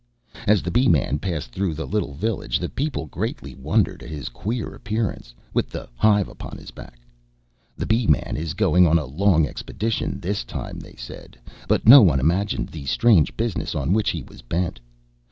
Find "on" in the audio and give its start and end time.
8.87-8.97, 13.75-13.93